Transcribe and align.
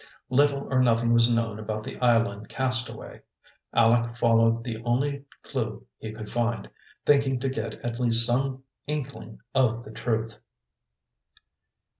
Little 0.31 0.63
or 0.73 0.79
nothing 0.81 1.13
was 1.13 1.31
known 1.31 1.59
about 1.59 1.83
the 1.83 1.99
island 1.99 2.49
castaway. 2.49 3.21
Aleck 3.71 4.15
followed 4.15 4.63
the 4.63 4.77
only 4.81 5.25
clue 5.43 5.85
he 5.99 6.11
could 6.11 6.27
find, 6.27 6.67
thinking 7.05 7.39
to 7.39 7.49
get 7.49 7.75
at 7.85 7.99
least 7.99 8.25
some 8.25 8.63
inkling 8.87 9.41
of 9.53 9.83
the 9.83 9.91
truth. 9.91 10.39